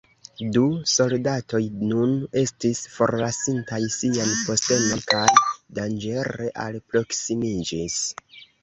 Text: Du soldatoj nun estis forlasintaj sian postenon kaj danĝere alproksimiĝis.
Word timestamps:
Du 0.53 0.61
soldatoj 0.91 1.59
nun 1.91 2.15
estis 2.43 2.81
forlasintaj 2.95 3.81
sian 3.99 4.35
postenon 4.49 5.07
kaj 5.15 5.23
danĝere 5.81 6.53
alproksimiĝis. 6.69 8.03